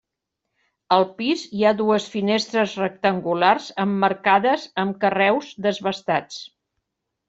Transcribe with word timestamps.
Al 0.95 1.05
pis 1.19 1.43
hi 1.57 1.61
ha 1.65 1.73
dues 1.83 2.07
finestres 2.15 2.75
rectangulars 2.85 3.71
emmarcades 3.87 4.69
amb 4.87 5.01
carreus 5.07 5.57
desbastats. 5.71 6.47